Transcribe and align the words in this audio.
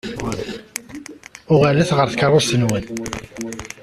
Uɣalet 1.53 1.89
ɣer 1.97 2.07
tkeṛṛust-nwen! 2.09 2.83